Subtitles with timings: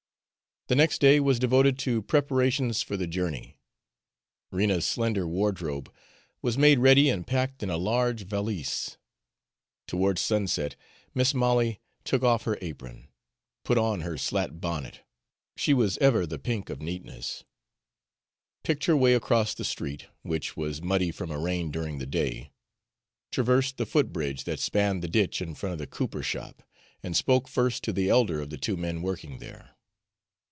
[0.67, 3.59] The next day was devoted to preparations for the journey.
[4.51, 5.93] Rena's slender wardrobe
[6.41, 8.95] was made ready and packed in a large valise.
[9.85, 10.77] Towards sunset,
[11.13, 13.09] Mis' Molly took off her apron,
[13.65, 15.01] put on her slat bonnet,
[15.57, 17.43] she was ever the pink of neatness,
[18.63, 22.53] picked her way across the street, which was muddy from a rain during the day,
[23.29, 26.63] traversed the foot bridge that spanned the ditch in front of the cooper shop,
[27.03, 29.75] and spoke first to the elder of the two men working there.